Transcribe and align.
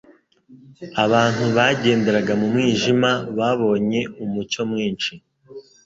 «Abantu 1.03 1.43
bagenderaga 1.55 2.33
mu 2.39 2.47
mwijima 2.53 3.09
babonye 3.37 4.01
umucyo 4.23 4.61
mwinshi, 4.71 5.13